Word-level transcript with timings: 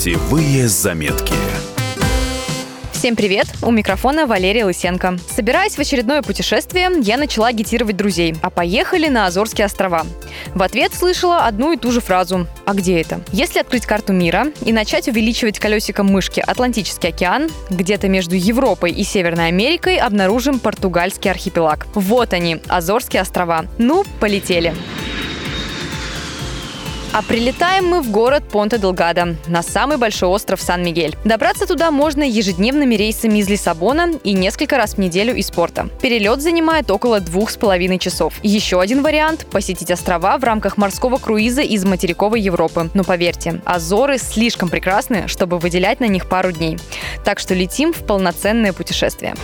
Путевые 0.00 0.66
заметки. 0.66 1.34
Всем 2.90 3.16
привет! 3.16 3.48
У 3.60 3.70
микрофона 3.70 4.26
Валерия 4.26 4.64
Лысенко. 4.64 5.18
Собираясь 5.28 5.74
в 5.74 5.78
очередное 5.78 6.22
путешествие, 6.22 6.88
я 7.02 7.18
начала 7.18 7.48
агитировать 7.48 7.98
друзей, 7.98 8.34
а 8.40 8.48
поехали 8.48 9.08
на 9.08 9.26
Азорские 9.26 9.66
острова. 9.66 10.06
В 10.54 10.62
ответ 10.62 10.94
слышала 10.94 11.44
одну 11.44 11.72
и 11.72 11.76
ту 11.76 11.92
же 11.92 12.00
фразу 12.00 12.46
«А 12.64 12.72
где 12.72 12.98
это?». 12.98 13.20
Если 13.32 13.58
открыть 13.58 13.84
карту 13.84 14.14
мира 14.14 14.46
и 14.64 14.72
начать 14.72 15.06
увеличивать 15.06 15.58
колесиком 15.58 16.06
мышки 16.06 16.40
Атлантический 16.40 17.10
океан, 17.10 17.50
где-то 17.68 18.08
между 18.08 18.36
Европой 18.36 18.92
и 18.92 19.04
Северной 19.04 19.48
Америкой 19.48 19.98
обнаружим 19.98 20.60
португальский 20.60 21.30
архипелаг. 21.30 21.86
Вот 21.92 22.32
они, 22.32 22.62
Азорские 22.68 23.20
острова. 23.20 23.66
Ну, 23.76 24.04
полетели! 24.18 24.74
А 27.12 27.22
прилетаем 27.22 27.86
мы 27.86 28.02
в 28.02 28.10
город 28.12 28.44
Понте-Делгадо, 28.52 29.36
на 29.48 29.62
самый 29.64 29.96
большой 29.96 30.28
остров 30.28 30.60
Сан-Мигель. 30.60 31.16
Добраться 31.24 31.66
туда 31.66 31.90
можно 31.90 32.22
ежедневными 32.22 32.94
рейсами 32.94 33.38
из 33.38 33.48
Лиссабона 33.48 34.12
и 34.22 34.32
несколько 34.32 34.76
раз 34.76 34.94
в 34.94 34.98
неделю 34.98 35.34
из 35.34 35.50
порта. 35.50 35.88
Перелет 36.00 36.40
занимает 36.40 36.88
около 36.88 37.18
двух 37.18 37.50
с 37.50 37.56
половиной 37.56 37.98
часов. 37.98 38.34
Еще 38.44 38.80
один 38.80 39.02
вариант– 39.02 39.44
посетить 39.50 39.90
острова 39.90 40.38
в 40.38 40.44
рамках 40.44 40.76
морского 40.76 41.16
круиза 41.16 41.62
из 41.62 41.84
материковой 41.84 42.40
Европы. 42.40 42.90
Но 42.94 43.02
поверьте, 43.02 43.60
Азоры 43.64 44.16
слишком 44.18 44.68
прекрасны, 44.68 45.26
чтобы 45.26 45.58
выделять 45.58 45.98
на 45.98 46.06
них 46.06 46.28
пару 46.28 46.52
дней. 46.52 46.78
Так 47.24 47.40
что 47.40 47.54
летим 47.54 47.92
в 47.92 48.06
полноценное 48.06 48.72
путешествие. 48.72 49.34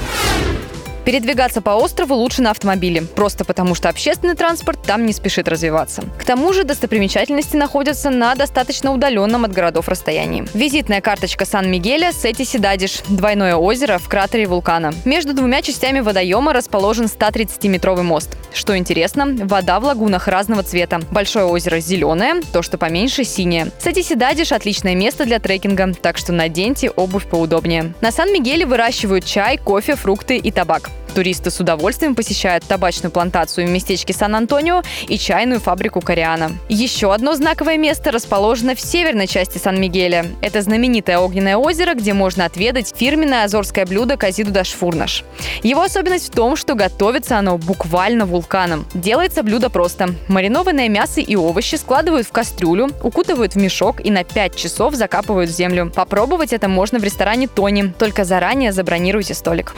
Передвигаться 1.07 1.63
по 1.63 1.71
острову 1.71 2.17
лучше 2.17 2.43
на 2.43 2.51
автомобиле, 2.51 3.03
просто 3.03 3.45
потому 3.45 3.77
что 3.77 3.89
общественный 3.89 4.35
транспорт 4.35 4.83
там 4.83 5.07
не 5.07 5.13
спешит 5.13 5.47
развиваться. 5.47 6.03
К 6.19 6.25
тому 6.25 6.53
же 6.53 6.65
достопримечательности 6.65 7.55
находятся 7.55 8.11
на 8.11 8.35
достаточно 8.35 8.93
удаленном 8.93 9.45
от 9.45 9.53
городов 9.53 9.89
расстоянии. 9.89 10.45
Визитная 10.53 11.01
карточка 11.01 11.45
Сан-Мигеля 11.45 12.11
Сети 12.11 12.43
Сидадиш– 12.43 13.03
двойное 13.09 13.55
озеро 13.55 13.99
в 13.99 14.09
кратере 14.09 14.49
вулкана. 14.49 14.93
Между 15.05 15.33
двумя 15.33 15.63
частями 15.63 16.01
водоема 16.01 16.53
расположен 16.53 17.05
130-метровый 17.05 18.03
мост. 18.03 18.37
Что 18.53 18.77
интересно, 18.77 19.27
вода 19.45 19.79
в 19.79 19.85
лагунах 19.85 20.27
разного 20.27 20.65
цвета. 20.65 21.03
Большое 21.13 21.45
озеро 21.45 21.79
зеленое, 21.79 22.43
то, 22.53 22.63
что 22.63 22.79
поменьше– 22.79 23.23
синее. 23.25 23.71
Сети 23.79 24.03
Сидадиш– 24.03 24.51
отличное 24.51 24.97
место 24.97 25.25
для 25.25 25.39
трекинга, 25.39 25.95
так 25.95 26.19
что 26.19 26.33
наденьте 26.33 26.91
обувь 26.91 27.27
поудобнее. 27.27 27.95
На 28.01 28.11
Сан-Мигеле 28.11 28.67
выращивают 28.67 29.25
чай, 29.25 29.57
кофе, 29.57 29.95
фрукты 29.95 30.37
и 30.39 30.51
табак. 30.51 30.91
Туристы 31.15 31.51
с 31.51 31.61
удовольствием 31.61 32.15
посещают 32.15 32.65
табачную 32.65 33.11
плантацию 33.11 33.67
в 33.67 33.71
местечке 33.71 34.13
Сан-Антонио 34.13 34.83
и 35.09 35.19
чайную 35.19 35.61
фабрику 35.61 36.01
Кориана. 36.01 36.53
Еще 36.69 37.13
одно 37.13 37.35
знаковое 37.35 37.79
место 37.79 38.11
расположено 38.11 38.75
в 38.75 38.81
северной 38.81 39.27
части 39.27 39.59
Сан-Мигеля. 39.59 40.27
Это 40.41 40.63
знаменитое 40.63 41.19
огненное 41.19 41.57
озеро, 41.57 41.95
где 41.95 42.13
можно 42.13 42.45
отведать 42.45 42.95
фирменное 42.97 43.45
азорское 43.45 43.87
блюдо 43.87 44.17
казиду 44.17 44.51
дашфурнаш. 44.51 45.25
Его 45.63 45.83
особенность 45.83 46.29
в 46.29 46.35
том, 46.35 46.57
что 46.57 46.75
готовится 46.75 47.39
оно 47.39 47.59
буквально 47.59 48.27
вулканом. 48.27 48.87
Делается 48.95 49.43
блюдо 49.43 49.71
просто. 49.71 50.11
Маринованное 50.29 50.89
мясо 50.89 51.21
и 51.21 51.37
овощи 51.37 51.77
складывают 51.77 52.27
в 52.27 52.33
кастрюлю, 52.33 52.91
укутывают 53.03 53.55
в 53.55 53.57
мешок 53.57 54.05
и 54.05 54.11
на 54.11 54.25
5 54.25 54.57
часов 54.57 54.95
закапывают 54.95 55.51
в 55.51 55.55
землю. 55.55 55.91
Попробовать 55.95 56.53
это 56.53 56.69
можно 56.69 56.99
в 56.99 57.05
ресторане 57.05 57.49
Тони, 57.49 57.93
только 57.99 58.25
заранее 58.25 58.73
забронируйте 58.73 59.35
столик. 59.35 59.75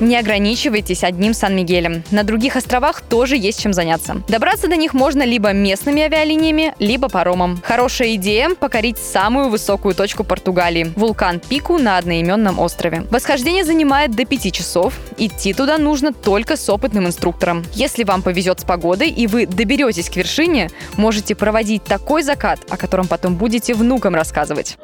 Не 0.00 0.16
ограничивайтесь 0.16 1.04
одним 1.04 1.34
Сан-Мигелем. 1.34 2.02
На 2.10 2.24
других 2.24 2.56
островах 2.56 3.02
тоже 3.02 3.36
есть 3.36 3.60
чем 3.60 3.74
заняться. 3.74 4.22
Добраться 4.28 4.66
до 4.66 4.76
них 4.76 4.94
можно 4.94 5.22
либо 5.22 5.52
местными 5.52 6.02
авиалиниями, 6.02 6.74
либо 6.78 7.08
паромом. 7.08 7.60
Хорошая 7.62 8.14
идея– 8.14 8.50
покорить 8.60 8.96
самую 8.96 9.50
высокую 9.50 9.94
точку 9.94 10.24
Португалии– 10.24 10.92
вулкан 10.96 11.38
Пику 11.38 11.78
на 11.78 11.98
одноименном 11.98 12.58
острове. 12.58 13.06
Восхождение 13.10 13.64
занимает 13.64 14.12
до 14.12 14.24
5 14.24 14.52
часов. 14.52 14.94
Идти 15.18 15.52
туда 15.52 15.76
нужно 15.76 16.14
только 16.14 16.56
с 16.56 16.68
опытным 16.70 17.06
инструктором. 17.06 17.62
Если 17.74 18.04
вам 18.04 18.22
повезет 18.22 18.60
с 18.60 18.64
погодой 18.64 19.10
и 19.10 19.26
вы 19.26 19.46
доберетесь 19.46 20.08
к 20.08 20.16
вершине, 20.16 20.70
можете 20.96 21.34
проводить 21.34 21.84
такой 21.84 22.22
закат, 22.22 22.60
о 22.70 22.78
котором 22.78 23.06
потом 23.06 23.36
будете 23.36 23.74
внукам 23.74 24.14
рассказывать. 24.14 24.78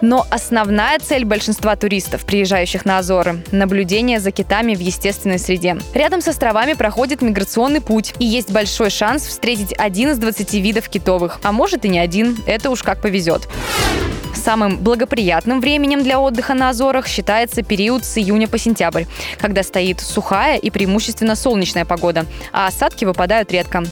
Но 0.00 0.26
основная 0.30 0.98
цель 1.00 1.24
большинства 1.24 1.74
туристов, 1.74 2.24
приезжающих 2.24 2.84
на 2.84 2.98
Азоры– 2.98 3.42
наблюдение 3.52 4.20
за 4.20 4.30
китами 4.30 4.74
в 4.74 4.80
естественной 4.80 5.38
среде. 5.38 5.76
Рядом 5.92 6.20
с 6.20 6.28
островами 6.28 6.74
проходит 6.74 7.20
миграционный 7.20 7.80
путь, 7.80 8.14
и 8.18 8.24
есть 8.24 8.52
большой 8.52 8.90
шанс 8.90 9.26
встретить 9.26 9.74
один 9.76 10.10
из 10.10 10.18
20 10.18 10.54
видов 10.54 10.88
китовых. 10.88 11.40
А 11.42 11.50
может 11.50 11.84
и 11.84 11.88
не 11.88 11.98
один, 11.98 12.36
это 12.46 12.70
уж 12.70 12.82
как 12.82 13.02
повезет. 13.02 13.48
Самым 14.34 14.78
благоприятным 14.78 15.60
временем 15.60 16.02
для 16.02 16.20
отдыха 16.20 16.54
на 16.54 16.70
Азорах 16.70 17.08
считается 17.08 17.62
период 17.62 18.04
с 18.04 18.18
июня 18.18 18.46
по 18.46 18.56
сентябрь, 18.56 19.04
когда 19.38 19.64
стоит 19.64 20.00
сухая 20.00 20.58
и 20.58 20.70
преимущественно 20.70 21.34
солнечная 21.34 21.84
погода, 21.84 22.24
а 22.52 22.68
осадки 22.68 23.04
выпадают 23.04 23.50
редко. 23.50 23.82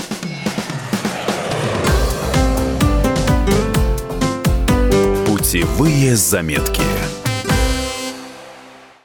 Путевые 5.47 6.17
заметки. 6.17 6.83